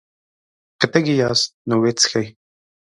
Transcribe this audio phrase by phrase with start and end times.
[0.79, 2.25] که تږي ياست نو ويې څښئ!